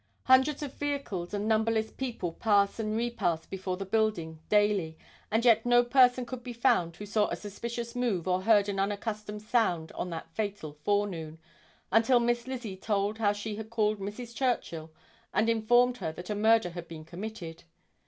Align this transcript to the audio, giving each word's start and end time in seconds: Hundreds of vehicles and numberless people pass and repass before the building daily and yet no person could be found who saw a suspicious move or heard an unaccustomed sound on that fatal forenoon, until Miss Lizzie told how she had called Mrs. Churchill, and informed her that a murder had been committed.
Hundreds 0.23 0.63
of 0.63 0.73
vehicles 0.73 1.31
and 1.31 1.47
numberless 1.47 1.91
people 1.91 2.31
pass 2.33 2.79
and 2.79 2.97
repass 2.97 3.45
before 3.45 3.77
the 3.77 3.85
building 3.85 4.39
daily 4.49 4.97
and 5.29 5.45
yet 5.45 5.63
no 5.63 5.83
person 5.83 6.25
could 6.25 6.41
be 6.41 6.53
found 6.53 6.95
who 6.95 7.05
saw 7.05 7.27
a 7.27 7.35
suspicious 7.35 7.95
move 7.95 8.27
or 8.27 8.41
heard 8.41 8.67
an 8.67 8.79
unaccustomed 8.79 9.43
sound 9.43 9.91
on 9.91 10.09
that 10.09 10.31
fatal 10.33 10.73
forenoon, 10.83 11.37
until 11.91 12.19
Miss 12.19 12.47
Lizzie 12.47 12.75
told 12.77 13.19
how 13.19 13.31
she 13.31 13.57
had 13.57 13.69
called 13.69 13.99
Mrs. 13.99 14.33
Churchill, 14.35 14.89
and 15.35 15.47
informed 15.47 15.97
her 15.97 16.11
that 16.11 16.31
a 16.31 16.35
murder 16.35 16.71
had 16.71 16.87
been 16.87 17.05
committed. 17.05 17.65